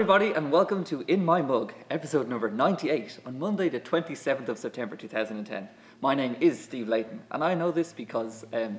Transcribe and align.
everybody, 0.00 0.32
and 0.32 0.50
welcome 0.50 0.82
to 0.82 1.04
In 1.08 1.22
My 1.22 1.42
Mug, 1.42 1.74
episode 1.90 2.26
number 2.26 2.50
98, 2.50 3.18
on 3.26 3.38
Monday, 3.38 3.68
the 3.68 3.78
27th 3.78 4.48
of 4.48 4.56
September 4.56 4.96
2010. 4.96 5.68
My 6.00 6.14
name 6.14 6.36
is 6.40 6.58
Steve 6.58 6.88
Leighton, 6.88 7.20
and 7.30 7.44
I 7.44 7.52
know 7.52 7.70
this 7.70 7.92
because 7.92 8.46
um, 8.54 8.78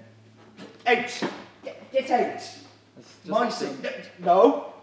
Out! 0.88 1.24
Get, 1.64 1.92
get 1.92 2.10
out! 2.10 2.38
it's 2.38 2.66
just 2.98 3.28
My 3.28 3.50
seat. 3.50 3.70
No. 4.18 4.74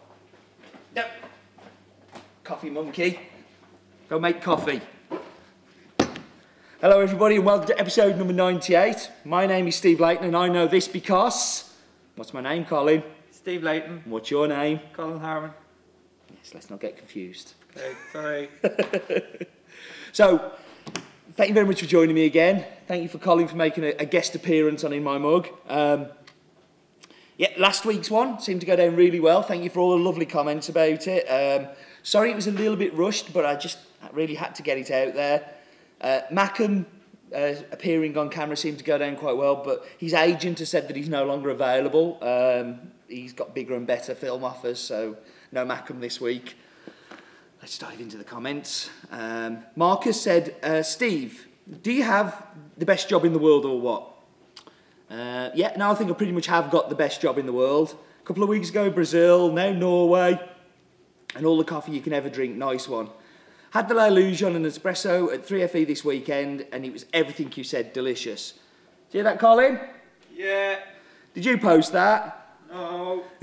No. 0.95 1.07
Coffee 2.45 2.71
monkey. 2.71 3.19
Go 4.09 4.21
make 4.21 4.41
coffee. 4.41 4.81
Hello, 6.81 7.01
everybody, 7.01 7.35
and 7.35 7.45
welcome 7.45 7.67
to 7.67 7.81
episode 7.81 8.17
number 8.17 8.33
98. 8.33 9.11
My 9.25 9.45
name 9.45 9.67
is 9.67 9.75
Steve 9.75 9.99
Leighton, 9.99 10.27
and 10.27 10.37
I 10.37 10.47
know 10.47 10.69
this 10.69 10.87
because. 10.87 11.75
What's 12.15 12.33
my 12.33 12.41
name, 12.41 12.65
Colin? 12.65 13.03
Steve 13.33 13.65
Leighton, 13.65 14.03
what's 14.05 14.31
your 14.31 14.47
name? 14.47 14.79
Colin 14.93 15.19
Harmon. 15.19 15.51
Yes, 16.31 16.55
let's 16.55 16.71
not 16.71 16.81
get 16.81 16.97
confused. 16.97 17.55
Okay, 17.77 17.95
sorry. 18.13 18.49
So, 20.13 20.53
thank 21.35 21.49
you 21.49 21.55
very 21.55 21.67
much 21.67 21.81
for 21.81 21.87
joining 21.87 22.15
me 22.15 22.25
again. 22.25 22.65
Thank 22.87 23.03
you 23.03 23.09
for 23.09 23.19
Colin 23.19 23.47
for 23.47 23.57
making 23.57 23.85
a, 23.85 23.89
a 23.99 24.07
guest 24.07 24.35
appearance 24.35 24.85
on 24.85 24.93
In 24.93 25.05
My 25.05 25.19
Mug. 25.19 25.49
Um, 25.69 26.07
yeah, 27.37 27.51
last 27.59 27.85
week's 27.85 28.11
one 28.11 28.41
seemed 28.41 28.61
to 28.63 28.67
go 28.67 28.75
down 28.75 28.97
really 28.97 29.21
well. 29.21 29.43
Thank 29.43 29.63
you 29.63 29.71
for 29.71 29.81
all 29.81 29.91
the 29.91 30.03
lovely 30.03 30.27
comments 30.27 30.69
about 30.69 31.07
it. 31.07 31.25
Um, 31.27 31.69
sorry 32.03 32.31
it 32.31 32.37
was 32.37 32.47
a 32.47 32.53
little 32.53 32.75
bit 32.75 32.95
rushed, 32.95 33.33
but 33.33 33.45
I 33.45 33.55
just 33.55 33.79
really 34.13 34.35
had 34.35 34.55
to 34.57 34.63
get 34.63 34.79
it 34.79 34.91
out 34.91 35.15
there. 35.15 35.49
Uh, 36.01 36.21
Mackham 36.33 36.87
uh, 37.35 37.55
appearing 37.71 38.17
on 38.17 38.31
camera 38.31 38.57
seemed 38.57 38.79
to 38.79 38.85
go 38.85 38.99
down 38.99 39.15
quite 39.17 39.37
well, 39.37 39.57
but 39.57 39.87
his 39.99 40.15
agent 40.15 40.59
has 40.61 40.71
said 40.71 40.89
that 40.89 40.97
he's 40.97 41.09
no 41.09 41.25
longer 41.25 41.51
available. 41.51 42.19
Um, 42.23 42.81
he's 43.09 43.35
got 43.35 43.55
bigger 43.55 43.75
and 43.75 43.87
better 43.87 44.15
film 44.15 44.43
offers, 44.43 44.81
so 44.81 45.17
no 45.53 45.65
Mackham 45.65 46.01
this 46.01 46.21
week. 46.21 46.57
Let's 47.61 47.79
dive 47.79 48.01
into 48.01 48.17
the 48.17 48.25
comments. 48.25 48.91
Um, 49.11 49.65
Marcus 49.77 50.21
said, 50.21 50.55
uh, 50.63 50.83
Steve, 50.83 51.47
do 51.83 51.93
you 51.93 52.05
have 52.05 52.47
the 52.77 52.87
best 52.87 53.09
job 53.09 53.25
in 53.25 53.33
the 53.33 53.39
world 53.39 53.65
or 53.65 53.81
what? 53.81 54.15
Uh, 55.11 55.51
yeah, 55.55 55.75
now 55.77 55.91
I 55.91 55.95
think 55.95 56.11
I 56.11 56.15
pretty 56.15 56.33
much 56.33 56.47
have 56.47 56.71
got 56.71 56.89
the 56.89 56.95
best 56.95 57.21
job 57.21 57.39
in 57.39 57.47
the 57.47 57.53
world. 57.53 57.97
A 58.23 58.27
couple 58.27 58.43
of 58.43 58.49
weeks 58.49 58.69
ago, 58.69 58.91
Brazil, 58.91 59.51
now 59.51 59.73
Norway, 59.73 60.39
and 61.35 61.47
all 61.47 61.57
the 61.59 61.65
coffee 61.65 61.93
you 61.93 62.01
can 62.01 62.13
ever 62.13 62.29
drink. 62.29 62.57
Nice 62.57 62.89
one. 62.89 63.09
Had 63.71 63.89
the 63.89 63.95
La 63.95 64.07
Luge 64.07 64.43
on 64.43 64.55
an 64.55 64.65
espresso 64.65 65.33
at 65.33 65.47
3FE 65.47 65.87
this 65.87 66.05
weekend, 66.05 66.67
and 66.73 66.85
it 66.85 66.93
was 66.93 67.07
everything 67.13 67.53
you 67.55 67.65
said, 67.65 67.93
delicious. 67.93 68.53
Did 69.11 69.19
you 69.19 69.25
hear 69.25 69.25
that, 69.25 69.39
Colin? 69.39 69.81
Yeah, 70.35 70.79
Did 71.35 71.45
you 71.45 71.59
post 71.59 71.93
that? 71.93 72.35
no. 72.71 73.25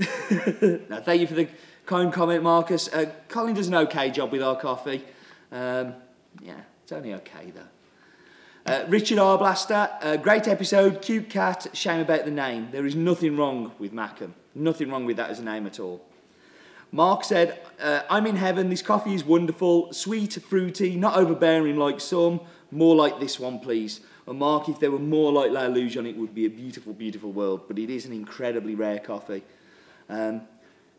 no, 0.88 1.00
thank 1.04 1.20
you 1.20 1.26
for 1.26 1.34
the 1.34 1.48
kind 1.86 2.12
comment, 2.12 2.42
Marcus. 2.42 2.92
Uh, 2.92 3.10
Colin 3.28 3.54
does 3.54 3.68
an 3.68 3.74
okay 3.74 4.10
job 4.10 4.32
with 4.32 4.42
our 4.42 4.56
coffee. 4.56 5.04
Um, 5.52 5.94
yeah, 6.42 6.60
it's 6.82 6.92
only 6.92 7.14
okay 7.14 7.52
though. 7.54 8.72
Uh, 8.72 8.84
Richard 8.88 9.18
Arblaster, 9.18 9.90
uh, 10.02 10.16
great 10.16 10.48
episode, 10.48 11.00
cute 11.00 11.30
cat, 11.30 11.68
shame 11.72 12.00
about 12.00 12.24
the 12.24 12.32
name. 12.32 12.68
There 12.72 12.84
is 12.84 12.96
nothing 12.96 13.36
wrong 13.36 13.70
with 13.78 13.92
Mackham. 13.92 14.32
Nothing 14.56 14.90
wrong 14.90 15.06
with 15.06 15.16
that 15.18 15.30
as 15.30 15.38
a 15.38 15.44
name 15.44 15.68
at 15.68 15.78
all. 15.78 16.04
Mark 16.90 17.22
said, 17.22 17.60
uh, 17.80 18.02
I'm 18.10 18.26
in 18.26 18.36
heaven, 18.36 18.68
this 18.68 18.82
coffee 18.82 19.14
is 19.14 19.24
wonderful, 19.24 19.92
sweet, 19.92 20.32
fruity, 20.32 20.96
not 20.96 21.16
overbearing 21.16 21.76
like 21.76 22.00
some, 22.00 22.40
more 22.72 22.96
like 22.96 23.20
this 23.20 23.38
one, 23.38 23.60
please. 23.60 24.00
And 24.26 24.40
Mark, 24.40 24.68
if 24.68 24.80
there 24.80 24.90
were 24.90 24.98
more 24.98 25.30
like 25.30 25.52
La 25.52 25.66
Luge 25.66 25.96
it, 25.96 26.16
would 26.16 26.34
be 26.34 26.46
a 26.46 26.50
beautiful, 26.50 26.92
beautiful 26.92 27.30
world, 27.30 27.68
but 27.68 27.78
it 27.78 27.90
is 27.90 28.04
an 28.06 28.12
incredibly 28.12 28.74
rare 28.74 28.98
coffee. 28.98 29.44
Um, 30.08 30.42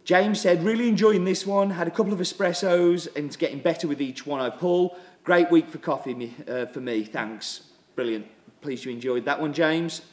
James 0.08 0.40
said, 0.40 0.64
really 0.64 0.88
enjoying 0.88 1.26
this 1.26 1.46
one, 1.46 1.70
had 1.70 1.86
a 1.86 1.92
couple 1.92 2.14
of 2.14 2.20
espressos, 2.20 3.14
and 3.14 3.26
it's 3.26 3.36
getting 3.36 3.60
better 3.60 3.90
with 3.90 4.02
each 4.02 4.26
one 4.26 4.40
I 4.40 4.50
pull. 4.50 4.98
Great 5.26 5.52
week 5.52 5.68
for 5.68 5.80
coffee 5.80 6.34
uh, 6.48 6.66
for 6.66 6.80
me, 6.80 7.04
thanks. 7.04 7.64
Brilliant. 7.94 8.26
Pleased 8.62 8.86
you 8.86 8.94
enjoyed 8.94 9.26
that 9.26 9.42
one, 9.42 9.52
James. 9.52 10.04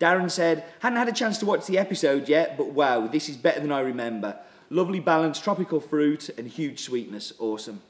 Darren 0.00 0.28
said, 0.28 0.64
hadn't 0.80 0.98
had 0.98 1.08
a 1.08 1.12
chance 1.12 1.38
to 1.38 1.46
watch 1.46 1.66
the 1.66 1.78
episode 1.78 2.28
yet, 2.28 2.58
but 2.58 2.70
wow, 2.70 3.06
this 3.06 3.28
is 3.28 3.36
better 3.36 3.60
than 3.60 3.70
I 3.70 3.82
remember. 3.82 4.36
Lovely 4.68 4.98
balance, 4.98 5.40
tropical 5.40 5.78
fruit, 5.78 6.28
and 6.36 6.48
huge 6.48 6.80
sweetness. 6.80 7.34
Awesome. 7.38 7.80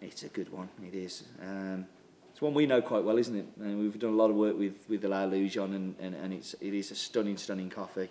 It's 0.00 0.24
a 0.24 0.28
good 0.28 0.50
one, 0.50 0.68
it 0.84 0.96
is. 0.96 1.22
Um, 1.40 1.86
it's 2.32 2.42
one 2.42 2.54
we 2.54 2.66
know 2.66 2.82
quite 2.82 3.04
well, 3.04 3.18
isn't 3.18 3.36
it? 3.36 3.46
And 3.60 3.78
we've 3.78 3.96
done 4.00 4.14
a 4.14 4.16
lot 4.16 4.30
of 4.30 4.34
work 4.34 4.58
with, 4.58 4.74
with 4.88 5.02
the 5.02 5.08
La 5.08 5.22
Luge 5.26 5.58
on, 5.58 5.72
and, 5.74 5.94
and, 6.00 6.16
and 6.16 6.32
it's, 6.32 6.56
it 6.60 6.74
is 6.74 6.90
a 6.90 6.96
stunning, 6.96 7.36
stunning 7.36 7.70
coffee. 7.70 8.08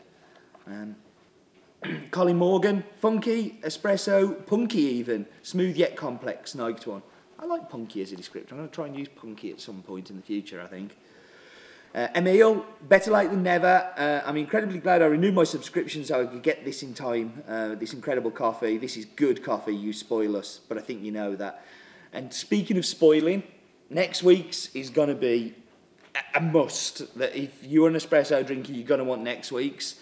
Um, 0.66 0.96
Colin 2.12 2.38
Morgan, 2.38 2.84
funky, 3.00 3.60
espresso, 3.64 4.46
punky 4.46 4.82
even, 4.82 5.26
smooth 5.42 5.76
yet 5.76 5.96
complex, 5.96 6.54
niked 6.54 6.86
one. 6.86 7.02
I 7.40 7.46
like 7.46 7.70
punky 7.70 8.02
as 8.02 8.12
a 8.12 8.16
descriptor. 8.16 8.52
I'm 8.52 8.58
going 8.58 8.70
to 8.70 8.76
try 8.76 8.86
and 8.86 8.96
use 8.96 9.08
punky 9.08 9.50
at 9.52 9.60
some 9.60 9.82
point 9.82 10.12
in 10.12 10.16
the 10.16 10.22
future, 10.22 10.62
I 10.62 10.68
think. 10.68 10.96
Uh, 11.94 12.08
Emil, 12.16 12.66
better 12.88 13.12
late 13.12 13.32
than 13.32 13.44
never. 13.44 13.92
Uh, 13.98 14.22
I'm 14.26 14.38
incredibly 14.38 14.78
glad 14.78 15.02
I 15.02 15.06
renewed 15.06 15.34
my 15.34 15.44
subscription 15.44 16.06
so 16.06 16.22
I 16.22 16.26
could 16.26 16.44
get 16.44 16.64
this 16.64 16.84
in 16.84 16.94
time. 16.94 17.44
Uh, 17.48 17.76
this 17.76 17.94
incredible 17.94 18.32
coffee. 18.32 18.78
This 18.78 18.96
is 18.96 19.06
good 19.06 19.44
coffee. 19.44 19.76
You 19.76 19.92
spoil 19.92 20.38
us, 20.38 20.60
but 20.70 20.78
I 20.78 20.82
think 20.82 21.02
you 21.04 21.12
know 21.12 21.36
that. 21.36 21.66
And 22.14 22.32
speaking 22.32 22.78
of 22.78 22.86
spoiling, 22.86 23.44
next 23.90 24.22
week's 24.24 24.74
is 24.76 24.90
going 24.90 25.10
to 25.10 25.16
be 25.16 25.56
a- 26.16 26.38
a 26.38 26.42
must. 26.42 27.18
That 27.18 27.36
if 27.36 27.64
you're 27.64 27.90
an 27.90 27.96
espresso 27.96 28.46
drinker, 28.46 28.72
you're 28.72 28.88
going 28.88 29.00
to 29.00 29.04
want 29.06 29.24
next 29.24 29.52
week's. 29.52 29.96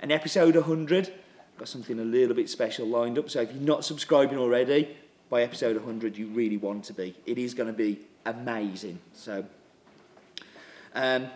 And 0.00 0.12
episode 0.12 0.54
100, 0.54 1.12
got 1.58 1.68
something 1.68 1.98
a 2.00 2.04
little 2.04 2.34
bit 2.34 2.48
special 2.48 2.86
lined 2.86 3.18
up. 3.18 3.30
So 3.30 3.40
if 3.42 3.52
you're 3.52 3.62
not 3.62 3.84
subscribing 3.84 4.38
already, 4.38 4.96
by 5.30 5.42
episode 5.42 5.76
100, 5.76 6.16
you 6.16 6.26
really 6.28 6.56
want 6.56 6.84
to 6.84 6.92
be. 6.92 7.14
It 7.26 7.38
is 7.38 7.54
going 7.54 7.68
to 7.68 7.72
be 7.72 8.00
amazing. 8.24 8.98
So. 9.12 9.44
Um, 10.94 11.28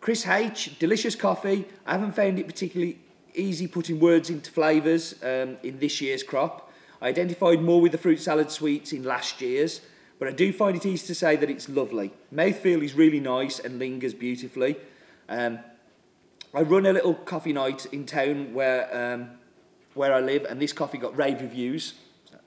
Chris 0.00 0.26
H, 0.26 0.78
delicious 0.78 1.14
coffee. 1.14 1.64
I 1.86 1.92
haven't 1.92 2.12
found 2.12 2.38
it 2.38 2.46
particularly 2.46 2.98
easy 3.34 3.66
putting 3.66 3.98
words 3.98 4.30
into 4.30 4.50
flavours 4.50 5.14
um, 5.22 5.56
in 5.62 5.78
this 5.78 6.00
year's 6.00 6.22
crop. 6.22 6.72
I 7.00 7.08
identified 7.08 7.62
more 7.62 7.80
with 7.80 7.92
the 7.92 7.98
fruit 7.98 8.20
salad 8.20 8.50
sweets 8.50 8.92
in 8.92 9.02
last 9.02 9.40
year's, 9.40 9.80
but 10.18 10.28
I 10.28 10.32
do 10.32 10.52
find 10.52 10.76
it 10.76 10.86
easy 10.86 11.06
to 11.06 11.14
say 11.14 11.36
that 11.36 11.50
it's 11.50 11.68
lovely. 11.68 12.12
Mouthfeel 12.34 12.82
is 12.82 12.94
really 12.94 13.20
nice 13.20 13.58
and 13.58 13.78
lingers 13.78 14.14
beautifully. 14.14 14.76
Um, 15.28 15.58
I 16.52 16.62
run 16.62 16.86
a 16.86 16.92
little 16.92 17.14
coffee 17.14 17.52
night 17.52 17.86
in 17.86 18.06
town 18.06 18.54
where 18.54 19.14
um, 19.14 19.30
where 19.94 20.12
I 20.12 20.20
live, 20.20 20.44
and 20.44 20.60
this 20.60 20.72
coffee 20.72 20.98
got 20.98 21.16
rave 21.16 21.40
reviews. 21.40 21.94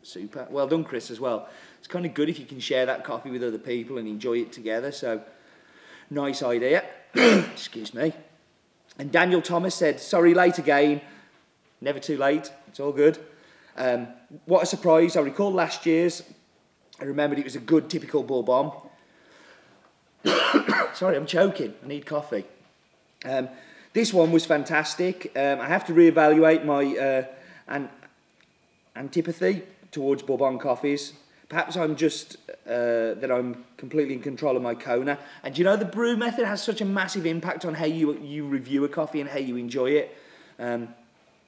Super. 0.03 0.47
Well 0.49 0.67
done, 0.67 0.83
Chris, 0.83 1.11
as 1.11 1.19
well. 1.19 1.49
It's 1.79 1.87
kind 1.87 2.05
of 2.05 2.13
good 2.13 2.29
if 2.29 2.39
you 2.39 2.45
can 2.45 2.59
share 2.59 2.85
that 2.85 3.03
coffee 3.03 3.29
with 3.29 3.43
other 3.43 3.57
people 3.57 3.97
and 3.97 4.07
enjoy 4.07 4.39
it 4.39 4.51
together. 4.51 4.91
So, 4.91 5.21
nice 6.09 6.41
idea. 6.43 6.85
Excuse 7.15 7.93
me. 7.93 8.13
And 8.97 9.11
Daniel 9.11 9.41
Thomas 9.41 9.75
said, 9.75 9.99
Sorry, 9.99 10.33
late 10.33 10.57
again. 10.57 11.01
Never 11.81 11.99
too 11.99 12.17
late. 12.17 12.51
It's 12.67 12.79
all 12.79 12.91
good. 12.91 13.19
Um, 13.75 14.07
what 14.45 14.63
a 14.63 14.65
surprise. 14.65 15.15
I 15.15 15.21
recall 15.21 15.51
last 15.51 15.85
year's. 15.85 16.23
I 16.99 17.03
remembered 17.03 17.37
it 17.37 17.45
was 17.45 17.55
a 17.55 17.59
good, 17.59 17.89
typical 17.89 18.23
bourbon. 18.23 18.71
Sorry, 20.95 21.15
I'm 21.15 21.27
choking. 21.27 21.75
I 21.83 21.87
need 21.87 22.05
coffee. 22.05 22.45
Um, 23.23 23.49
this 23.93 24.13
one 24.13 24.31
was 24.31 24.45
fantastic. 24.45 25.31
Um, 25.35 25.59
I 25.59 25.67
have 25.67 25.85
to 25.87 25.93
reevaluate 25.93 26.65
my 26.65 26.97
uh, 26.97 27.25
an- 27.67 27.89
antipathy 28.95 29.63
towards 29.91 30.23
bourbon 30.23 30.59
coffees. 30.59 31.13
Perhaps 31.49 31.77
I'm 31.77 31.95
just 31.95 32.37
uh, 32.65 33.13
that 33.15 33.31
I'm 33.31 33.63
completely 33.77 34.13
in 34.13 34.21
control 34.21 34.57
of 34.57 34.61
my 34.61 34.75
Kona. 34.75 35.17
And 35.43 35.57
you 35.57 35.63
know 35.63 35.77
the 35.77 35.85
brew 35.85 36.17
method 36.17 36.45
has 36.45 36.61
such 36.61 36.81
a 36.81 36.85
massive 36.85 37.25
impact 37.25 37.63
on 37.63 37.75
how 37.75 37.85
you 37.85 38.17
you 38.19 38.45
review 38.45 38.83
a 38.83 38.89
coffee 38.89 39.21
and 39.21 39.29
how 39.29 39.39
you 39.39 39.55
enjoy 39.55 39.91
it. 39.91 40.17
Um, 40.59 40.89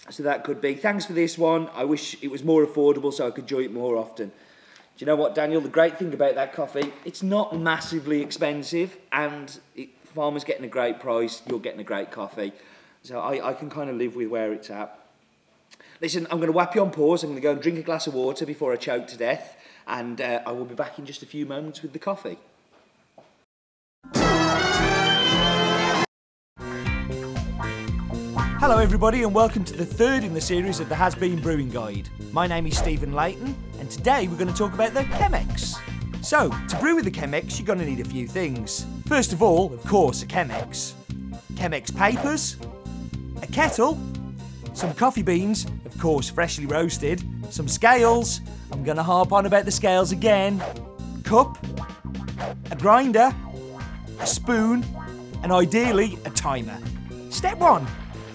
so 0.10 0.24
that 0.24 0.44
could 0.44 0.62
be. 0.62 0.76
Thanks 0.76 1.06
for 1.06 1.14
this 1.14 1.38
one. 1.38 1.70
I 1.74 1.84
wish 1.84 2.16
it 2.24 2.32
was 2.32 2.44
more 2.44 2.66
affordable 2.66 3.14
so 3.14 3.28
I 3.28 3.32
could 3.32 3.44
enjoy 3.44 3.64
it 3.64 3.74
more 3.74 3.98
often. 3.98 4.30
Do 4.30 5.06
you 5.06 5.06
know 5.06 5.16
what, 5.16 5.36
Daniel? 5.36 5.62
The 5.62 5.70
great 5.70 5.98
thing 5.98 6.14
about 6.14 6.36
that 6.36 6.54
coffee, 6.54 6.92
it's 7.06 7.24
not 7.24 7.58
massively 7.58 8.22
expensive, 8.22 8.98
and 9.12 9.58
it, 9.76 9.90
farmers 10.04 10.44
getting 10.44 10.66
a 10.66 10.70
great 10.70 11.00
price. 11.00 11.42
You're 11.48 11.60
getting 11.60 11.80
a 11.80 11.86
great 11.86 12.12
coffee. 12.12 12.52
So 13.04 13.20
I, 13.20 13.50
I 13.50 13.54
can 13.54 13.70
kind 13.70 13.90
of 13.90 13.96
live 13.96 14.16
with 14.16 14.28
where 14.30 14.52
it's 14.52 14.70
at. 14.70 14.99
Listen, 16.02 16.28
I'm 16.32 16.38
going 16.38 16.48
to 16.48 16.54
whap 16.54 16.76
you 16.76 16.82
on 16.82 16.92
pause. 16.92 17.24
I'm 17.24 17.32
going 17.32 17.42
to 17.42 17.44
go 17.44 17.52
and 17.52 17.62
drink 17.62 17.78
a 17.78 17.82
glass 17.82 18.08
of 18.08 18.14
water 18.14 18.46
before 18.46 18.72
I 18.72 18.78
choke 18.78 19.06
to 19.08 19.18
death, 19.18 19.58
and 19.86 20.22
uh, 20.22 20.42
I 20.46 20.54
will 20.54 20.64
be 20.64 20.74
back 20.74 20.98
in 20.98 21.06
just 21.06 21.24
a 21.24 21.26
few 21.26 21.46
moments 21.46 21.82
with 21.82 21.92
the 21.92 22.00
coffee. 22.00 22.38
Hello, 28.62 28.78
everybody, 28.78 29.24
and 29.24 29.36
welcome 29.36 29.66
to 29.66 29.76
the 29.76 29.86
third 29.86 30.24
in 30.24 30.34
the 30.34 30.40
series 30.40 30.80
of 30.80 30.88
the 30.88 30.96
Has 30.96 31.16
Bean 31.16 31.42
Brewing 31.42 31.70
Guide. 31.70 32.08
My 32.32 32.48
name 32.48 32.66
is 32.66 32.78
Stephen 32.78 33.12
Leighton, 33.12 33.54
and 33.80 33.92
today 33.92 34.30
we're 34.30 34.38
going 34.38 34.48
to 34.48 34.58
talk 34.58 34.74
about 34.74 34.94
the 34.94 35.02
Chemex. 35.02 35.76
So, 36.24 36.50
to 36.70 36.78
brew 36.78 36.96
with 36.96 37.04
the 37.04 37.12
Chemex, 37.12 37.60
you're 37.60 37.68
going 37.68 37.80
to 37.80 37.86
need 37.86 38.00
a 38.00 38.06
few 38.06 38.26
things. 38.26 38.86
First 39.06 39.34
of 39.34 39.44
all, 39.44 39.74
of 39.74 39.84
course, 39.84 40.24
a 40.24 40.28
Chemex. 40.28 40.94
Chemex 41.56 41.94
papers, 41.94 42.56
a 43.42 43.48
kettle, 43.48 44.00
some 44.74 44.94
coffee 44.94 45.22
beans, 45.22 45.66
of 45.86 45.98
course, 46.00 46.30
freshly 46.30 46.66
roasted. 46.66 47.24
Some 47.50 47.68
scales. 47.68 48.42
I'm 48.72 48.84
to 48.84 49.04
harp 49.04 49.34
on 49.34 49.46
about 49.46 49.66
the 49.66 49.72
scales 49.72 50.12
again. 50.12 50.64
Cup, 51.24 51.58
a 52.72 52.76
grinder, 52.76 53.34
a 54.20 54.28
spoon, 54.28 54.86
and 55.44 55.52
ideally 55.52 56.18
a 56.26 56.30
timer. 56.30 56.78
Step 57.30 57.58
one 57.58 57.86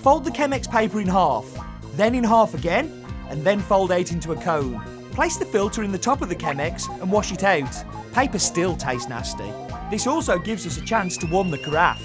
fold 0.03 0.25
the 0.25 0.31
Chemex 0.31 0.71
paper 0.71 1.01
in 1.01 1.07
half, 1.07 1.47
then 1.95 2.15
in 2.15 2.23
half 2.23 2.53
again, 2.53 3.07
and 3.31 3.43
then 3.43 3.59
fold 3.59 3.91
out 3.91 4.13
into 4.13 4.33
a 4.33 4.37
cone. 4.37 4.79
Place 5.13 5.39
the 5.39 5.47
filter 5.47 5.83
in 5.83 5.93
the 5.93 5.99
top 5.99 6.21
of 6.21 6.29
the 6.29 6.37
Chemex 6.37 6.91
and 7.01 7.11
wash 7.11 7.33
it 7.33 7.43
out. 7.43 7.73
Paper 8.13 8.39
still 8.39 8.77
tastes 8.77 9.09
nasty. 9.09 9.51
This 9.91 10.07
also 10.07 10.39
gives 10.39 10.67
us 10.67 10.77
a 10.77 10.85
chance 10.85 11.17
to 11.17 11.27
warm 11.27 11.51
the 11.51 11.57
carafe. 11.57 12.03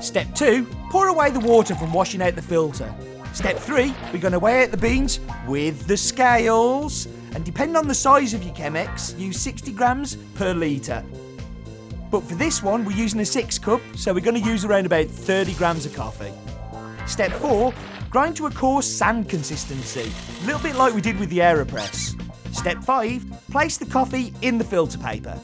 Step 0.00 0.32
2 0.34 0.64
pour 0.90 1.08
away 1.08 1.30
the 1.30 1.40
water 1.40 1.74
from 1.74 1.92
washing 1.92 2.22
out 2.22 2.36
the 2.36 2.42
filter. 2.42 2.94
Step 3.32 3.58
3 3.58 3.94
we're 4.12 4.18
going 4.18 4.32
to 4.32 4.38
weigh 4.38 4.64
out 4.64 4.70
the 4.70 4.76
beans 4.76 5.20
with 5.46 5.86
the 5.86 5.96
scales. 5.96 7.06
And 7.34 7.44
depending 7.44 7.76
on 7.76 7.86
the 7.86 7.94
size 7.94 8.34
of 8.34 8.42
your 8.42 8.54
Chemex, 8.54 9.18
use 9.18 9.40
60 9.40 9.72
grams 9.72 10.16
per 10.34 10.52
litre. 10.52 11.04
But 12.10 12.24
for 12.24 12.34
this 12.34 12.62
one, 12.62 12.84
we're 12.84 12.96
using 12.96 13.20
a 13.20 13.24
6 13.24 13.58
cup, 13.60 13.80
so 13.94 14.12
we're 14.12 14.20
going 14.20 14.42
to 14.42 14.48
use 14.48 14.64
around 14.64 14.86
about 14.86 15.06
30 15.06 15.54
grams 15.54 15.86
of 15.86 15.94
coffee. 15.94 16.32
Step 17.06 17.30
4 17.32 17.72
grind 18.10 18.36
to 18.36 18.46
a 18.46 18.50
coarse 18.50 18.86
sand 18.86 19.28
consistency, 19.28 20.10
a 20.42 20.46
little 20.46 20.60
bit 20.60 20.74
like 20.74 20.92
we 20.92 21.00
did 21.00 21.18
with 21.20 21.30
the 21.30 21.38
AeroPress. 21.38 22.20
Step 22.52 22.82
5 22.82 23.24
place 23.50 23.78
the 23.78 23.86
coffee 23.86 24.34
in 24.42 24.58
the 24.58 24.64
filter 24.64 24.98
paper. 24.98 25.38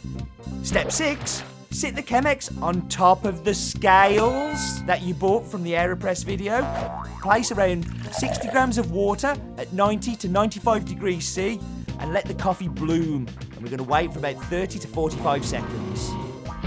Step 0.65 0.91
6 0.91 1.45
sit 1.71 1.95
the 1.95 2.03
Chemex 2.03 2.63
on 2.63 2.89
top 2.89 3.25
of 3.25 3.45
the 3.45 3.55
scales 3.55 4.85
that 4.85 5.03
you 5.03 5.15
bought 5.15 5.47
from 5.47 5.63
the 5.63 5.73
AeroPress 5.73 6.25
video. 6.25 6.63
Place 7.23 7.53
around 7.53 7.87
60 8.13 8.49
grams 8.51 8.79
of 8.79 8.91
water 8.91 9.35
at 9.59 9.73
90 9.73 10.17
to 10.17 10.29
95 10.29 10.85
degrees 10.85 11.27
C 11.27 11.61
and 11.99 12.13
let 12.13 12.27
the 12.27 12.35
coffee 12.35 12.69
bloom. 12.69 13.27
And 13.41 13.63
we're 13.63 13.69
going 13.69 13.79
to 13.79 13.85
wait 13.85 14.13
for 14.13 14.19
about 14.19 14.37
30 14.45 14.79
to 14.79 14.89
45 14.89 15.45
seconds. 15.45 16.13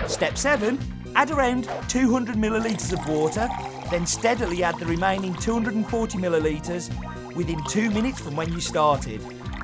Step 0.07 0.37
7 0.37 0.79
add 1.15 1.31
around 1.31 1.67
200 1.87 2.35
millilitres 2.35 2.93
of 2.93 3.07
water, 3.09 3.49
then 3.89 4.05
steadily 4.05 4.63
add 4.63 4.77
the 4.79 4.85
remaining 4.85 5.33
240 5.35 6.17
millilitres 6.17 6.89
within 7.35 7.61
2 7.65 7.89
minutes 7.91 8.19
from 8.19 8.35
when 8.35 8.51
you 8.53 8.61
started. 8.61 9.21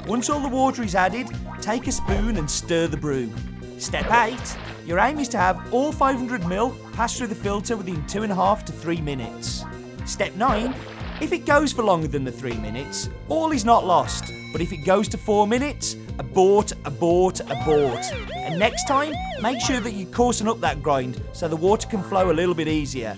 Once 0.08 0.30
all 0.30 0.40
the 0.40 0.48
water 0.48 0.84
is 0.84 0.96
added, 0.96 1.28
take 1.62 1.88
a 1.88 1.92
spoon 1.92 2.38
and 2.38 2.50
stir 2.50 2.88
the 2.88 2.98
brew. 2.98 3.32
Step 3.78 4.12
8 4.12 4.38
your 4.86 5.00
aim 5.00 5.18
is 5.18 5.28
to 5.30 5.38
have 5.38 5.74
all 5.74 5.92
500ml 5.92 6.94
pass 6.94 7.18
through 7.18 7.28
the 7.28 7.36
filter 7.36 7.76
within 7.76 8.04
2.5 8.04 8.66
to 8.66 8.72
3 8.72 9.02
minutes. 9.02 9.66
Step 10.06 10.36
9 10.36 10.76
if 11.22 11.32
it 11.32 11.46
goes 11.46 11.72
for 11.72 11.82
longer 11.82 12.10
than 12.10 12.26
the 12.26 12.32
3 12.32 12.56
minutes, 12.58 13.10
all 13.30 13.54
is 13.54 13.64
not 13.64 13.86
lost. 13.86 14.34
But 14.52 14.60
if 14.60 14.74
it 14.74 14.86
goes 14.86 15.08
to 15.10 15.18
4 15.18 15.48
minutes, 15.48 15.96
abort, 16.20 16.74
abort, 16.84 17.40
abort. 17.40 18.12
And 18.36 18.60
next 18.60 18.86
time, 18.86 19.14
make 19.42 19.62
sure 19.62 19.80
that 19.80 19.94
you 19.94 20.06
coarsen 20.08 20.50
up 20.50 20.60
that 20.60 20.84
grind 20.84 21.22
so 21.32 21.48
the 21.48 21.56
water 21.56 21.88
can 21.88 22.04
flow 22.04 22.32
a 22.32 22.34
little 22.34 22.54
bit 22.54 22.68
easier. 22.68 23.16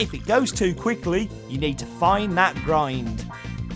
If 0.00 0.12
it 0.12 0.26
goes 0.26 0.50
too 0.50 0.74
quickly, 0.74 1.30
you 1.48 1.58
need 1.58 1.78
to 1.78 1.86
fine 1.86 2.34
that 2.34 2.56
grind. 2.64 3.24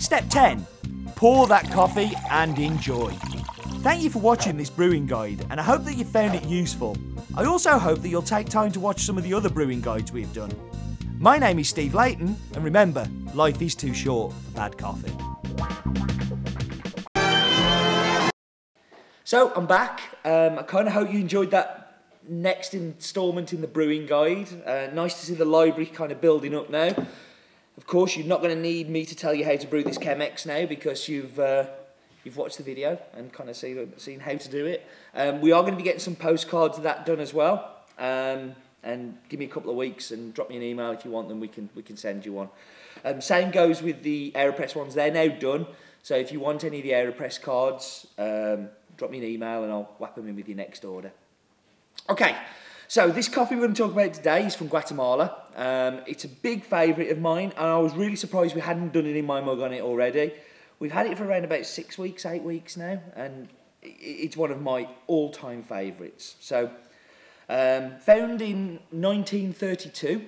Step 0.01 0.25
10 0.29 0.67
pour 1.15 1.47
that 1.47 1.71
coffee 1.71 2.11
and 2.29 2.59
enjoy. 2.59 3.15
Thank 3.81 4.03
you 4.03 4.11
for 4.11 4.19
watching 4.19 4.59
this 4.59 4.69
brewing 4.69 5.07
guide, 5.07 5.47
and 5.49 5.59
I 5.59 5.63
hope 5.63 5.85
that 5.85 5.95
you 5.95 6.05
found 6.05 6.35
it 6.35 6.45
useful. 6.45 6.99
I 7.35 7.47
also 7.47 7.79
hope 7.79 8.03
that 8.03 8.11
you'll 8.11 8.21
take 8.21 8.47
time 8.47 8.71
to 8.73 8.81
watch 8.81 9.05
some 9.05 9.17
of 9.17 9.25
the 9.25 9.33
other 9.33 9.49
brewing 9.49 9.81
guides 9.81 10.13
we've 10.13 10.31
done. 10.35 10.53
My 11.19 11.39
name 11.39 11.59
is 11.59 11.71
Steve 11.71 11.95
Leighton, 11.95 12.37
and 12.55 12.63
remember, 12.63 13.09
life 13.33 13.63
is 13.63 13.75
too 13.75 13.95
short 13.95 14.35
for 14.35 14.51
bad 14.51 14.77
coffee. 14.77 15.15
So 19.25 19.51
I'm 19.57 19.67
back. 19.67 20.03
Um, 20.27 20.59
I 20.59 20.63
kind 20.65 20.87
of 20.87 20.93
hope 20.93 21.11
you 21.11 21.19
enjoyed 21.19 21.51
that 21.53 22.03
next 22.29 22.75
instalment 22.75 23.55
in 23.55 23.63
the 23.63 23.67
brewing 23.67 24.05
guide. 24.05 24.49
Uh, 24.67 24.89
nice 24.93 25.19
to 25.21 25.25
see 25.25 25.35
the 25.35 25.47
library 25.47 25.87
kind 25.87 26.13
of 26.13 26.21
building 26.21 26.55
up 26.55 26.69
now. 26.69 26.95
Of 27.79 27.87
course, 27.87 28.15
you're 28.15 28.27
not 28.27 28.43
going 28.43 28.55
to 28.55 28.61
need 28.61 28.91
me 28.91 29.07
to 29.07 29.17
tell 29.17 29.33
you 29.33 29.47
how 29.47 29.57
to 29.57 29.67
brew 29.67 29.83
this 29.83 29.97
Chemex 29.97 30.45
now 30.45 30.67
because 30.67 31.09
you've 31.09 31.41
uh, 31.41 31.65
you've 32.25 32.37
watched 32.37 32.59
the 32.59 32.63
video 32.63 32.99
and 33.15 33.33
kind 33.33 33.49
of 33.51 33.57
seen 33.57 33.93
seen 33.97 34.21
how 34.21 34.35
to 34.37 34.49
do 34.49 34.67
it. 34.67 34.87
Um, 35.15 35.41
we 35.41 35.53
are 35.53 35.63
going 35.63 35.75
to 35.75 35.79
be 35.79 35.83
getting 35.83 36.01
some 36.01 36.17
postcards 36.17 36.79
of 36.79 36.85
that 36.85 37.07
done 37.07 37.21
as 37.21 37.35
well. 37.35 37.77
Um, 37.99 38.55
and 38.83 39.19
give 39.29 39.39
me 39.39 39.45
a 39.45 39.49
couple 39.49 39.71
of 39.71 39.77
weeks 39.77 40.11
and 40.11 40.33
drop 40.33 40.49
me 40.49 40.57
an 40.57 40.63
email 40.63 40.91
if 40.91 41.05
you 41.05 41.11
want 41.11 41.29
them. 41.29 41.41
We 41.41 41.49
can 41.49 41.69
we 41.75 41.83
can 41.83 41.97
send 41.97 42.25
you 42.25 42.33
one. 42.33 42.49
Um, 43.05 43.21
same 43.21 43.51
goes 43.51 43.83
with 43.83 44.03
the 44.03 44.33
Aeropress 44.35 44.75
ones. 44.75 44.95
They're 44.95 45.13
now 45.13 45.29
done. 45.29 45.67
So 46.03 46.17
if 46.17 46.33
you 46.33 46.41
want 46.41 46.65
any 46.65 46.79
of 46.79 46.85
the 46.85 46.93
Aeropress 46.93 47.41
cards, 47.41 48.07
um, 48.19 48.71
drop 48.97 49.11
me 49.11 49.19
an 49.19 49.25
email 49.25 49.65
and 49.65 49.73
I'll 49.73 49.95
whap 49.99 50.15
them 50.15 50.29
in 50.29 50.37
with 50.37 50.49
your 50.49 50.57
next 50.57 50.85
order. 50.85 51.13
Okay, 52.09 52.35
so 52.89 53.11
this 53.11 53.29
coffee 53.29 53.55
we're 53.55 53.63
going 53.63 53.75
to 53.75 53.83
talk 53.83 53.93
about 53.93 54.15
today 54.15 54.47
is 54.47 54.55
from 54.55 54.69
Guatemala. 54.69 55.43
Um, 55.57 56.01
it's 56.07 56.25
a 56.25 56.29
big 56.29 56.65
favourite 56.65 57.11
of 57.11 57.21
mine, 57.21 57.53
and 57.57 57.67
I 57.67 57.77
was 57.77 57.95
really 57.95 58.17
surprised 58.17 58.55
we 58.55 58.63
hadn't 58.63 58.93
done 58.93 59.07
it 59.07 59.17
in 59.17 59.27
my 59.27 59.41
mug 59.41 59.61
on 59.61 59.73
it 59.73 59.83
already. 59.83 60.33
We've 60.81 60.93
had 60.93 61.07
it 61.07 61.19
for 61.19 61.27
around 61.27 61.45
about 61.45 61.67
six 61.67 61.99
weeks, 61.99 62.25
eight 62.25 62.43
weeks 62.43 62.75
now, 62.75 63.03
and 63.15 63.49
it's 63.83 64.35
one 64.35 64.51
of 64.51 64.63
my 64.63 64.89
all-time 65.09 65.63
favourites. 65.63 66.37
So, 66.41 66.71
um, 67.51 67.99
found 67.99 68.41
in 68.41 68.81
1932 68.91 70.25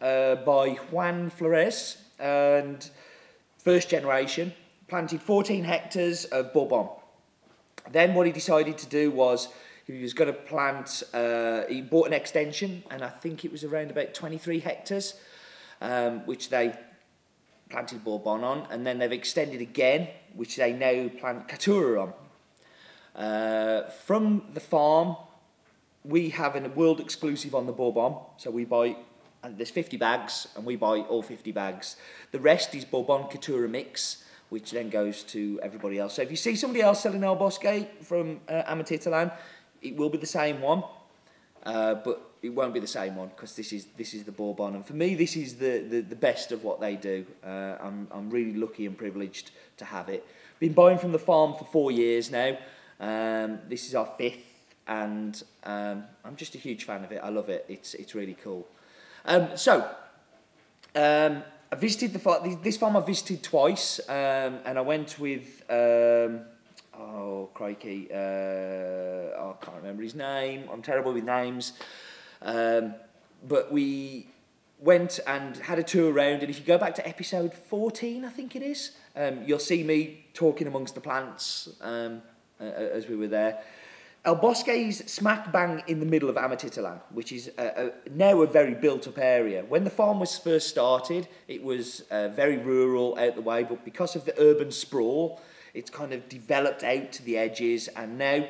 uh, 0.00 0.34
by 0.34 0.70
Juan 0.90 1.30
Flores, 1.30 1.98
and 2.18 2.90
first 3.58 3.88
generation, 3.88 4.52
planted 4.88 5.22
14 5.22 5.62
hectares 5.62 6.24
of 6.24 6.52
bourbon. 6.52 6.88
Then 7.92 8.14
what 8.14 8.26
he 8.26 8.32
decided 8.32 8.76
to 8.78 8.86
do 8.86 9.12
was 9.12 9.46
he 9.86 10.02
was 10.02 10.12
going 10.12 10.26
to 10.26 10.36
plant, 10.36 11.04
uh, 11.14 11.66
he 11.68 11.82
bought 11.82 12.08
an 12.08 12.14
extension, 12.14 12.82
and 12.90 13.04
I 13.04 13.10
think 13.10 13.44
it 13.44 13.52
was 13.52 13.62
around 13.62 13.92
about 13.92 14.12
23 14.12 14.58
hectares, 14.58 15.14
um, 15.80 16.26
which 16.26 16.48
they 16.50 16.74
planted 17.74 18.04
Bourbon 18.04 18.44
on, 18.44 18.68
and 18.70 18.86
then 18.86 19.00
they've 19.00 19.10
extended 19.10 19.60
again, 19.60 20.06
which 20.36 20.54
they 20.54 20.72
now 20.72 21.08
plant 21.18 21.48
Caturra 21.48 22.02
on. 22.02 22.12
Uh, 23.20 23.90
from 24.06 24.44
the 24.54 24.60
farm, 24.60 25.16
we 26.04 26.28
have 26.28 26.54
a 26.54 26.68
world 26.68 27.00
exclusive 27.00 27.52
on 27.52 27.66
the 27.66 27.72
Bourbon, 27.72 28.14
so 28.36 28.52
we 28.52 28.64
buy, 28.64 28.94
and 29.42 29.58
there's 29.58 29.70
50 29.70 29.96
bags, 29.96 30.46
and 30.54 30.64
we 30.64 30.76
buy 30.76 31.00
all 31.00 31.20
50 31.20 31.50
bags. 31.50 31.96
The 32.30 32.38
rest 32.38 32.76
is 32.76 32.84
Bourbon 32.84 33.24
Caturra 33.24 33.68
mix, 33.68 34.22
which 34.50 34.70
then 34.70 34.88
goes 34.88 35.24
to 35.24 35.58
everybody 35.60 35.98
else. 35.98 36.14
So 36.14 36.22
if 36.22 36.30
you 36.30 36.36
see 36.36 36.54
somebody 36.54 36.80
else 36.80 37.02
selling 37.02 37.24
El 37.24 37.34
Bosque 37.34 37.88
from 38.02 38.40
uh, 38.48 38.72
Amatitlan, 38.72 39.32
it 39.82 39.96
will 39.96 40.10
be 40.10 40.18
the 40.18 40.26
same 40.26 40.60
one, 40.60 40.84
uh, 41.64 41.94
but 41.94 42.33
it 42.44 42.50
won't 42.50 42.74
be 42.74 42.80
the 42.80 42.86
same 42.86 43.16
one 43.16 43.28
because 43.28 43.56
this 43.56 43.72
is 43.72 43.86
this 43.96 44.14
is 44.14 44.24
the 44.24 44.32
Bourbon, 44.32 44.74
and 44.74 44.84
for 44.84 44.92
me, 44.92 45.14
this 45.14 45.36
is 45.36 45.56
the 45.56 45.78
the, 45.78 46.00
the 46.00 46.16
best 46.16 46.52
of 46.52 46.62
what 46.62 46.80
they 46.80 46.94
do. 46.94 47.26
Uh, 47.44 47.76
I'm 47.80 48.08
I'm 48.10 48.30
really 48.30 48.54
lucky 48.54 48.86
and 48.86 48.96
privileged 48.96 49.50
to 49.78 49.84
have 49.84 50.08
it. 50.08 50.26
Been 50.60 50.72
buying 50.72 50.98
from 50.98 51.12
the 51.12 51.18
farm 51.18 51.54
for 51.54 51.64
four 51.64 51.90
years 51.90 52.30
now. 52.30 52.56
Um, 53.00 53.58
this 53.68 53.86
is 53.86 53.94
our 53.94 54.06
fifth, 54.18 54.66
and 54.86 55.42
um, 55.64 56.04
I'm 56.24 56.36
just 56.36 56.54
a 56.54 56.58
huge 56.58 56.84
fan 56.84 57.02
of 57.04 57.12
it. 57.12 57.20
I 57.22 57.30
love 57.30 57.48
it. 57.48 57.64
It's 57.68 57.94
it's 57.94 58.14
really 58.14 58.36
cool. 58.42 58.66
Um, 59.24 59.56
so. 59.56 59.88
Um, 60.96 61.42
I 61.72 61.76
visited 61.76 62.12
the 62.12 62.20
farm. 62.20 62.60
This 62.62 62.76
farm 62.76 62.96
I 62.96 63.00
visited 63.00 63.42
twice, 63.42 63.98
um, 64.08 64.60
and 64.64 64.78
I 64.78 64.80
went 64.80 65.18
with 65.18 65.64
um, 65.68 66.42
oh 66.98 67.48
crikey, 67.54 68.08
uh, 68.12 69.36
I 69.36 69.54
can't 69.60 69.76
remember 69.78 70.02
his 70.02 70.14
name. 70.14 70.68
I'm 70.72 70.82
terrible 70.82 71.12
with 71.12 71.24
names, 71.24 71.72
Um, 72.44 72.94
but 73.46 73.72
we 73.72 74.28
went 74.78 75.18
and 75.26 75.56
had 75.56 75.78
a 75.78 75.82
tour 75.82 76.12
around, 76.12 76.42
and 76.42 76.50
if 76.50 76.58
you 76.58 76.64
go 76.64 76.78
back 76.78 76.94
to 76.96 77.08
episode 77.08 77.54
14, 77.54 78.24
I 78.24 78.28
think 78.28 78.54
it 78.54 78.62
is, 78.62 78.92
um, 79.16 79.42
you'll 79.44 79.58
see 79.58 79.82
me 79.82 80.26
talking 80.34 80.66
amongst 80.66 80.94
the 80.94 81.00
plants 81.00 81.70
um, 81.80 82.22
uh, 82.60 82.64
as 82.64 83.08
we 83.08 83.16
were 83.16 83.28
there. 83.28 83.62
El 84.26 84.36
Bosque 84.36 84.68
is 84.68 84.98
smack 85.06 85.52
bang 85.52 85.82
in 85.86 86.00
the 86.00 86.06
middle 86.06 86.30
of 86.30 86.36
Amatitlan, 86.36 86.98
which 87.12 87.30
is 87.30 87.50
a, 87.58 87.86
a, 87.86 88.10
now 88.10 88.40
a 88.40 88.46
very 88.46 88.74
built-up 88.74 89.18
area. 89.18 89.64
When 89.68 89.84
the 89.84 89.90
farm 89.90 90.20
was 90.20 90.38
first 90.38 90.68
started, 90.68 91.28
it 91.46 91.62
was 91.62 92.02
uh, 92.10 92.28
very 92.28 92.56
rural, 92.56 93.18
out 93.18 93.34
the 93.34 93.42
way, 93.42 93.64
but 93.64 93.84
because 93.84 94.16
of 94.16 94.24
the 94.24 94.38
urban 94.40 94.70
sprawl, 94.70 95.40
it's 95.74 95.90
kind 95.90 96.12
of 96.12 96.28
developed 96.28 96.84
out 96.84 97.12
to 97.12 97.22
the 97.22 97.36
edges, 97.36 97.88
and 97.88 98.16
now 98.16 98.46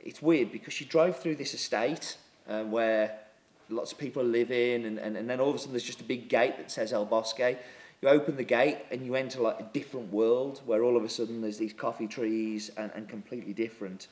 it's 0.00 0.22
weird 0.22 0.50
because 0.50 0.80
you 0.80 0.86
drive 0.86 1.18
through 1.18 1.36
this 1.36 1.52
estate 1.52 2.16
uh, 2.48 2.62
where 2.62 3.18
lots 3.68 3.92
of 3.92 3.98
people 3.98 4.22
live 4.22 4.50
in, 4.50 4.84
and, 4.84 4.98
and, 4.98 5.16
and 5.16 5.28
then 5.28 5.40
all 5.40 5.50
of 5.50 5.56
a 5.56 5.58
sudden 5.58 5.72
there's 5.72 5.82
just 5.82 6.00
a 6.00 6.04
big 6.04 6.28
gate 6.28 6.56
that 6.56 6.70
says 6.70 6.92
El 6.92 7.04
Bosque. 7.04 7.58
You 8.00 8.08
open 8.08 8.36
the 8.36 8.44
gate 8.44 8.78
and 8.90 9.04
you 9.04 9.16
enter 9.16 9.40
like 9.40 9.58
a 9.58 9.68
different 9.72 10.12
world 10.12 10.60
where 10.64 10.84
all 10.84 10.96
of 10.96 11.04
a 11.04 11.08
sudden 11.08 11.40
there's 11.40 11.58
these 11.58 11.72
coffee 11.72 12.06
trees 12.06 12.70
and, 12.76 12.92
and 12.94 13.08
completely 13.08 13.52
different. 13.52 14.06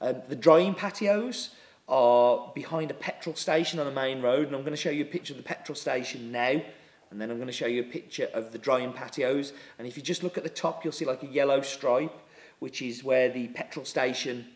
Um, 0.00 0.22
the 0.28 0.36
drying 0.36 0.74
patios 0.74 1.50
are 1.86 2.50
behind 2.54 2.90
a 2.90 2.94
petrol 2.94 3.34
station 3.34 3.78
on 3.78 3.86
the 3.86 3.92
main 3.92 4.22
road, 4.22 4.46
and 4.46 4.56
I'm 4.56 4.62
going 4.62 4.72
to 4.72 4.76
show 4.76 4.90
you 4.90 5.02
a 5.02 5.08
picture 5.08 5.34
of 5.34 5.36
the 5.36 5.42
petrol 5.42 5.76
station 5.76 6.32
now. 6.32 6.62
and 7.10 7.20
then 7.20 7.30
I'm 7.30 7.36
going 7.36 7.48
to 7.48 7.52
show 7.52 7.66
you 7.66 7.82
a 7.82 7.84
picture 7.84 8.28
of 8.32 8.52
the 8.52 8.58
drying 8.58 8.92
patios. 8.92 9.52
And 9.78 9.86
if 9.86 9.96
you 9.96 10.02
just 10.02 10.22
look 10.22 10.38
at 10.38 10.44
the 10.44 10.50
top, 10.50 10.84
you'll 10.84 10.92
see 10.92 11.04
like 11.04 11.22
a 11.22 11.26
yellow 11.26 11.60
stripe, 11.60 12.16
which 12.60 12.80
is 12.80 13.02
where 13.02 13.28
the 13.28 13.48
petrol 13.48 13.84
station 13.84 14.46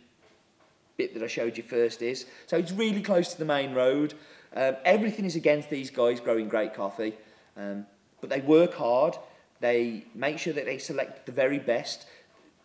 bit 0.97 1.15
that 1.15 1.23
I 1.23 1.27
showed 1.27 1.57
you 1.57 1.63
first 1.63 2.03
is. 2.03 2.27
So 2.47 2.57
it's 2.57 2.73
really 2.73 3.03
close 3.03 3.33
to 3.33 3.39
the 3.39 3.45
main 3.45 3.75
road. 3.75 4.15
Um, 4.55 4.77
everything 4.85 5.25
is 5.25 5.37
against 5.37 5.71
these 5.71 5.91
guys 5.91 6.21
growing 6.21 6.49
great 6.49 6.75
coffee, 6.75 7.15
um, 7.57 7.87
but 8.21 8.31
they 8.31 8.41
work 8.41 8.75
hard. 8.75 9.17
They 9.61 10.05
make 10.15 10.39
sure 10.39 10.53
that 10.53 10.65
they 10.65 10.79
select 10.79 11.27
the 11.27 11.33
very 11.33 11.59
best. 11.59 12.07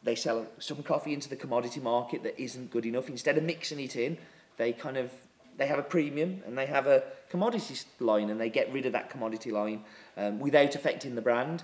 They 0.04 0.16
sell 0.16 0.48
some 0.60 0.84
coffee 0.84 1.14
into 1.14 1.30
the 1.30 1.36
commodity 1.36 1.80
market 1.80 2.24
that 2.24 2.40
isn't 2.42 2.72
good 2.72 2.86
enough. 2.86 3.10
Instead 3.10 3.38
of 3.38 3.44
mixing 3.44 3.80
it 3.80 3.96
in, 3.96 4.18
they 4.58 4.74
kind 4.74 4.98
of 4.98 5.12
they 5.58 5.68
have 5.68 5.80
a 5.80 5.84
premium 5.84 6.42
and 6.46 6.58
they 6.58 6.66
have 6.66 6.88
a 6.88 7.04
commodity 7.30 7.76
line 8.00 8.30
and 8.30 8.40
they 8.40 8.50
get 8.50 8.72
rid 8.72 8.86
of 8.86 8.94
that 8.94 9.10
commodity 9.10 9.52
line 9.52 9.84
um, 10.18 10.40
without 10.40 10.74
affecting 10.74 11.16
the 11.16 11.22
brand, 11.22 11.64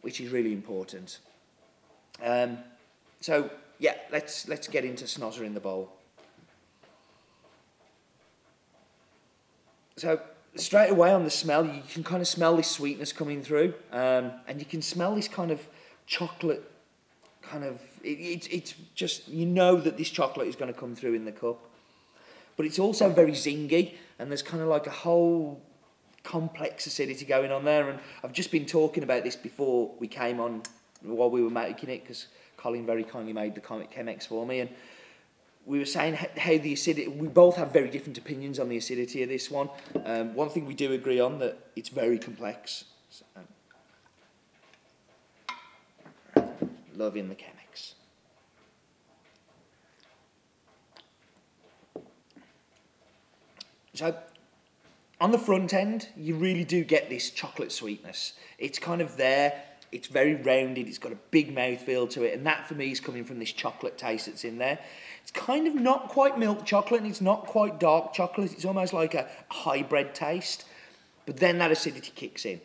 which 0.00 0.20
is 0.20 0.30
really 0.30 0.52
important. 0.52 1.18
Um, 2.22 2.58
so 3.20 3.50
yeah, 3.80 3.94
let's 4.12 4.46
let's 4.46 4.68
get 4.68 4.84
into 4.84 5.04
snozzer 5.06 5.42
in 5.42 5.54
the 5.54 5.60
bowl. 5.60 5.90
So 9.96 10.20
straight 10.54 10.90
away 10.90 11.12
on 11.12 11.24
the 11.24 11.30
smell, 11.30 11.64
you 11.64 11.82
can 11.90 12.04
kind 12.04 12.20
of 12.20 12.28
smell 12.28 12.56
this 12.56 12.70
sweetness 12.70 13.12
coming 13.12 13.42
through, 13.42 13.74
um, 13.90 14.32
and 14.46 14.60
you 14.60 14.66
can 14.66 14.82
smell 14.82 15.14
this 15.14 15.28
kind 15.28 15.50
of 15.50 15.66
chocolate, 16.06 16.70
kind 17.42 17.64
of. 17.64 17.80
It, 18.04 18.18
it, 18.18 18.52
it's 18.52 18.74
just 18.94 19.28
you 19.28 19.46
know 19.46 19.76
that 19.76 19.96
this 19.96 20.10
chocolate 20.10 20.46
is 20.46 20.56
going 20.56 20.72
to 20.72 20.78
come 20.78 20.94
through 20.94 21.14
in 21.14 21.24
the 21.24 21.32
cup, 21.32 21.58
but 22.58 22.66
it's 22.66 22.78
also 22.78 23.08
very 23.08 23.32
zingy, 23.32 23.94
and 24.18 24.30
there's 24.30 24.42
kind 24.42 24.62
of 24.62 24.68
like 24.68 24.86
a 24.86 24.90
whole 24.90 25.62
complex 26.22 26.86
acidity 26.86 27.24
going 27.24 27.50
on 27.50 27.64
there. 27.64 27.88
And 27.88 27.98
I've 28.22 28.34
just 28.34 28.52
been 28.52 28.66
talking 28.66 29.02
about 29.02 29.24
this 29.24 29.36
before 29.36 29.94
we 29.98 30.06
came 30.06 30.38
on 30.38 30.62
while 31.02 31.30
we 31.30 31.42
were 31.42 31.48
making 31.48 31.88
it 31.88 32.02
because 32.02 32.26
Colin 32.60 32.84
very 32.84 33.04
kindly 33.04 33.32
made 33.32 33.54
the 33.54 33.60
comic 33.60 33.90
Chemex 33.90 34.26
for 34.26 34.46
me 34.46 34.60
and 34.60 34.70
we 35.66 35.78
were 35.78 35.86
saying 35.86 36.14
how 36.14 36.58
the 36.58 36.72
acidity, 36.72 37.08
we 37.08 37.28
both 37.28 37.56
have 37.56 37.72
very 37.72 37.88
different 37.88 38.18
opinions 38.18 38.58
on 38.58 38.68
the 38.68 38.76
acidity 38.76 39.22
of 39.22 39.28
this 39.28 39.50
one. 39.50 39.70
Um, 40.04 40.34
one 40.34 40.48
thing 40.48 40.66
we 40.66 40.74
do 40.74 40.92
agree 40.92 41.20
on 41.20 41.38
that 41.38 41.58
it's 41.76 41.88
very 41.88 42.18
complex. 42.18 42.84
So, 43.10 43.24
um, 46.36 46.60
loving 46.96 47.28
the 47.28 47.34
Chemex. 47.34 47.94
So, 53.94 54.16
on 55.20 55.30
the 55.30 55.38
front 55.38 55.74
end, 55.74 56.08
you 56.16 56.34
really 56.34 56.64
do 56.64 56.82
get 56.82 57.10
this 57.10 57.30
chocolate 57.30 57.70
sweetness. 57.70 58.32
It's 58.58 58.78
kind 58.78 59.02
of 59.02 59.16
there. 59.16 59.62
It's 59.92 60.06
very 60.06 60.36
rounded. 60.36 60.86
It's 60.86 60.98
got 60.98 61.12
a 61.12 61.18
big 61.30 61.54
mouthfeel 61.54 62.08
to 62.10 62.22
it, 62.22 62.34
and 62.34 62.46
that 62.46 62.66
for 62.66 62.74
me 62.74 62.90
is 62.92 63.00
coming 63.00 63.24
from 63.24 63.38
this 63.38 63.52
chocolate 63.52 63.98
taste 63.98 64.26
that's 64.26 64.44
in 64.44 64.58
there. 64.58 64.78
It's 65.22 65.32
kind 65.32 65.66
of 65.66 65.74
not 65.74 66.08
quite 66.08 66.38
milk 66.38 66.64
chocolate, 66.64 67.02
and 67.02 67.10
it's 67.10 67.20
not 67.20 67.46
quite 67.46 67.80
dark 67.80 68.12
chocolate. 68.12 68.52
It's 68.52 68.64
almost 68.64 68.92
like 68.92 69.14
a 69.14 69.28
hybrid 69.50 70.14
taste, 70.14 70.64
but 71.26 71.38
then 71.38 71.58
that 71.58 71.70
acidity 71.70 72.12
kicks 72.14 72.44
in. 72.46 72.60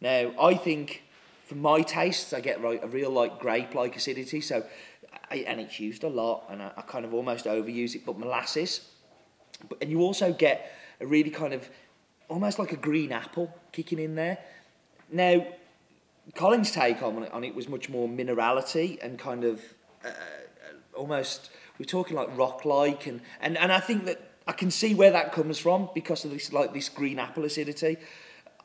Now, 0.00 0.32
I 0.40 0.54
think 0.54 1.02
for 1.44 1.54
my 1.54 1.82
tastes, 1.82 2.32
I 2.32 2.40
get 2.40 2.58
a 2.62 2.86
real 2.88 3.10
like 3.10 3.38
grape-like 3.38 3.96
acidity. 3.96 4.40
So, 4.40 4.64
and 5.30 5.60
it's 5.60 5.78
used 5.78 6.04
a 6.04 6.08
lot, 6.08 6.44
and 6.50 6.60
I, 6.62 6.82
kind 6.86 7.04
of 7.04 7.14
almost 7.14 7.46
overuse 7.46 7.94
it. 7.94 8.04
But 8.04 8.18
molasses, 8.18 8.88
and 9.80 9.90
you 9.90 10.00
also 10.00 10.32
get 10.32 10.72
a 11.00 11.06
really 11.06 11.30
kind 11.30 11.54
of 11.54 11.68
almost 12.28 12.58
like 12.58 12.72
a 12.72 12.76
green 12.76 13.12
apple 13.12 13.54
kicking 13.72 13.98
in 13.98 14.14
there. 14.14 14.38
Now, 15.10 15.46
Colin's 16.34 16.70
take 16.70 17.02
on 17.02 17.22
it, 17.22 17.32
on 17.32 17.44
it 17.44 17.54
was 17.54 17.68
much 17.68 17.88
more 17.88 18.08
minerality 18.08 18.98
and 19.02 19.18
kind 19.18 19.44
of 19.44 19.60
uh, 20.04 20.10
almost 20.94 21.50
we're 21.78 21.86
talking 21.86 22.16
like 22.16 22.36
rock 22.36 22.64
like 22.64 23.06
and, 23.06 23.20
and 23.40 23.56
and 23.56 23.72
I 23.72 23.80
think 23.80 24.04
that 24.06 24.20
I 24.46 24.52
can 24.52 24.70
see 24.70 24.94
where 24.94 25.10
that 25.10 25.32
comes 25.32 25.58
from 25.58 25.90
because 25.94 26.24
of 26.24 26.30
this 26.30 26.52
like 26.52 26.72
this 26.72 26.88
green 26.88 27.18
apple 27.18 27.44
acidity. 27.44 27.98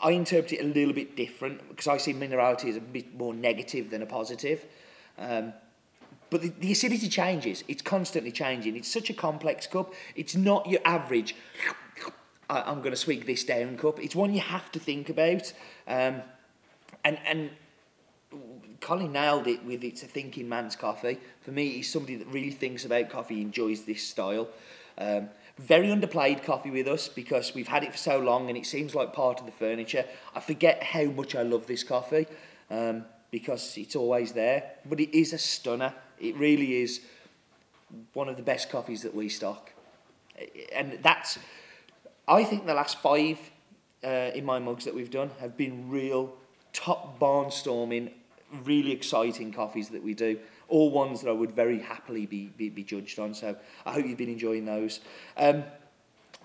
I 0.01 0.11
interpret 0.11 0.53
it 0.53 0.61
a 0.61 0.67
little 0.67 0.93
bit 0.93 1.15
different 1.15 1.67
because 1.69 1.87
I 1.87 1.97
see 1.97 2.13
minerality 2.13 2.69
as 2.69 2.77
a 2.77 2.81
bit 2.81 3.17
more 3.17 3.33
negative 3.33 3.89
than 3.89 4.01
a 4.01 4.05
positive. 4.05 4.65
Um, 5.17 5.53
but 6.29 6.41
the, 6.41 6.49
the 6.49 6.71
acidity 6.71 7.07
changes. 7.09 7.63
It's 7.67 7.81
constantly 7.81 8.31
changing. 8.31 8.75
It's 8.75 8.91
such 8.91 9.09
a 9.09 9.13
complex 9.13 9.67
cup. 9.67 9.93
It's 10.15 10.35
not 10.35 10.67
your 10.67 10.81
average. 10.83 11.35
I, 12.49 12.61
I'm 12.63 12.79
going 12.79 12.91
to 12.91 12.97
swig 12.97 13.25
this 13.25 13.43
down 13.43 13.77
cup. 13.77 13.99
It's 13.99 14.15
one 14.15 14.33
you 14.33 14.41
have 14.41 14.71
to 14.71 14.79
think 14.79 15.09
about. 15.09 15.53
Um, 15.87 16.21
and 17.03 17.17
and 17.25 17.49
Colin 18.81 19.13
nailed 19.13 19.47
it 19.47 19.63
with 19.63 19.83
it's 19.83 20.03
a 20.03 20.07
thinking 20.07 20.49
man's 20.49 20.75
coffee. 20.75 21.17
For 21.41 21.51
me, 21.51 21.69
he's 21.69 21.91
somebody 21.91 22.15
that 22.15 22.27
really 22.27 22.51
thinks 22.51 22.85
about 22.85 23.09
coffee, 23.09 23.41
enjoys 23.41 23.83
this 23.83 24.03
style. 24.03 24.49
Um, 24.97 25.29
very 25.57 25.87
underplayed 25.87 26.43
coffee 26.43 26.71
with 26.71 26.87
us 26.87 27.07
because 27.07 27.53
we've 27.53 27.67
had 27.67 27.83
it 27.83 27.91
for 27.91 27.97
so 27.97 28.19
long 28.19 28.49
and 28.49 28.57
it 28.57 28.65
seems 28.65 28.95
like 28.95 29.13
part 29.13 29.39
of 29.39 29.45
the 29.45 29.51
furniture. 29.51 30.05
I 30.35 30.39
forget 30.39 30.83
how 30.83 31.05
much 31.05 31.35
I 31.35 31.43
love 31.43 31.67
this 31.67 31.83
coffee 31.83 32.27
um, 32.69 33.05
because 33.31 33.77
it's 33.77 33.95
always 33.95 34.33
there. 34.33 34.71
But 34.85 34.99
it 34.99 35.17
is 35.17 35.31
a 35.31 35.37
stunner. 35.37 35.93
It 36.19 36.35
really 36.35 36.81
is 36.81 37.01
one 38.13 38.27
of 38.27 38.35
the 38.35 38.43
best 38.43 38.69
coffees 38.69 39.03
that 39.03 39.13
we 39.13 39.29
stock. 39.29 39.71
And 40.73 40.99
that's, 41.03 41.37
I 42.27 42.43
think 42.43 42.65
the 42.65 42.73
last 42.73 42.99
five 42.99 43.39
uh, 44.03 44.31
in 44.33 44.43
my 44.43 44.59
mugs 44.59 44.85
that 44.85 44.95
we've 44.95 45.11
done 45.11 45.29
have 45.39 45.55
been 45.55 45.89
real 45.89 46.35
top 46.73 47.19
barnstorming, 47.19 48.11
really 48.63 48.91
exciting 48.91 49.53
coffees 49.53 49.89
that 49.89 50.03
we 50.03 50.13
do. 50.13 50.39
All 50.67 50.91
ones 50.91 51.21
that 51.21 51.29
I 51.29 51.33
would 51.33 51.51
very 51.51 51.79
happily 51.79 52.25
be, 52.25 52.47
be, 52.57 52.69
be 52.69 52.83
judged 52.83 53.19
on. 53.19 53.33
So 53.33 53.55
I 53.85 53.93
hope 53.93 54.05
you've 54.05 54.17
been 54.17 54.29
enjoying 54.29 54.65
those. 54.65 54.99
Um, 55.37 55.63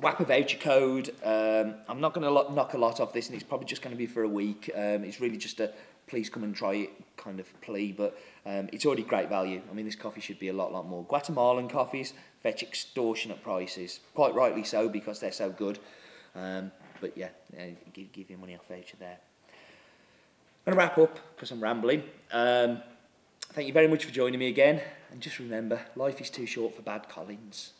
WAPA 0.00 0.26
voucher 0.26 0.58
code. 0.58 1.10
Um, 1.24 1.74
I'm 1.88 2.00
not 2.00 2.14
going 2.14 2.24
to 2.24 2.54
knock 2.54 2.74
a 2.74 2.78
lot 2.78 3.00
off 3.00 3.12
this, 3.12 3.26
and 3.26 3.34
it's 3.34 3.44
probably 3.44 3.66
just 3.66 3.82
going 3.82 3.94
to 3.94 3.98
be 3.98 4.06
for 4.06 4.22
a 4.22 4.28
week. 4.28 4.70
Um, 4.74 5.02
it's 5.04 5.20
really 5.20 5.38
just 5.38 5.58
a 5.60 5.72
please 6.08 6.30
come 6.30 6.42
and 6.42 6.54
try 6.54 6.74
it 6.74 6.90
kind 7.16 7.38
of 7.38 7.60
plea, 7.60 7.92
but 7.92 8.18
um, 8.46 8.68
it's 8.72 8.86
already 8.86 9.02
great 9.02 9.28
value. 9.28 9.60
I 9.70 9.74
mean, 9.74 9.84
this 9.84 9.94
coffee 9.94 10.20
should 10.20 10.38
be 10.38 10.48
a 10.48 10.52
lot, 10.52 10.72
lot 10.72 10.86
more. 10.86 11.04
Guatemalan 11.04 11.68
coffees 11.68 12.14
fetch 12.42 12.62
extortionate 12.62 13.42
prices, 13.42 14.00
quite 14.14 14.34
rightly 14.34 14.64
so 14.64 14.88
because 14.88 15.20
they're 15.20 15.32
so 15.32 15.50
good. 15.50 15.78
Um, 16.34 16.72
but 17.00 17.16
yeah, 17.16 17.28
give, 17.92 18.12
give 18.12 18.30
you 18.30 18.38
money 18.38 18.56
off 18.56 18.66
voucher 18.68 18.96
there. 18.98 19.18
going 20.68 20.76
to 20.76 20.84
wrap 20.84 20.98
up 20.98 21.18
because 21.34 21.50
I'm 21.50 21.62
rambling. 21.62 22.02
Um, 22.30 22.82
thank 23.52 23.66
you 23.66 23.72
very 23.72 23.88
much 23.88 24.04
for 24.04 24.12
joining 24.12 24.38
me 24.38 24.48
again. 24.48 24.82
And 25.10 25.18
just 25.18 25.38
remember, 25.38 25.80
life 25.96 26.20
is 26.20 26.28
too 26.28 26.44
short 26.44 26.76
for 26.76 26.82
bad 26.82 27.08
Collins. 27.08 27.72